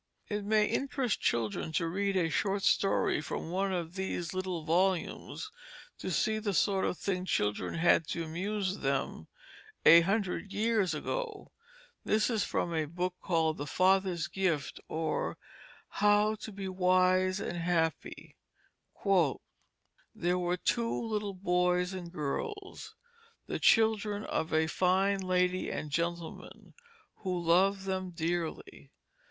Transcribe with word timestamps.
It 0.29 0.43
may 0.43 0.65
interest 0.65 1.21
children 1.21 1.71
to 1.73 1.85
read 1.87 2.17
a 2.17 2.27
short 2.27 2.63
story 2.63 3.21
from 3.21 3.51
one 3.51 3.71
of 3.71 3.93
these 3.93 4.33
little 4.33 4.65
volumes 4.65 5.51
to 5.99 6.09
see 6.09 6.39
the 6.39 6.55
sort 6.55 6.85
of 6.85 6.97
thing 6.97 7.23
children 7.25 7.75
had 7.75 8.07
to 8.07 8.23
amuse 8.23 8.79
them 8.79 9.27
a 9.85 10.01
hundred 10.01 10.51
years 10.53 10.95
ago. 10.95 11.51
This 12.03 12.31
is 12.31 12.43
from 12.43 12.73
a 12.73 12.85
book 12.85 13.13
called 13.21 13.57
The 13.59 13.67
Father's 13.67 14.27
Gift, 14.27 14.79
or 14.87 15.37
How 15.87 16.33
to 16.33 16.51
be 16.51 16.67
Wise 16.67 17.39
and 17.39 17.57
Happy. 17.59 18.37
"There 20.15 20.39
were 20.39 20.57
two 20.57 20.99
little 21.09 21.35
Boys 21.35 21.93
and 21.93 22.11
Girls, 22.11 22.95
the 23.45 23.59
Children 23.59 24.23
of 24.25 24.51
a 24.51 24.65
fine 24.65 25.19
Lady 25.19 25.69
and 25.69 25.91
Gentleman 25.91 26.73
who 27.17 27.39
loved 27.39 27.83
them 27.85 28.09
dearly. 28.09 28.89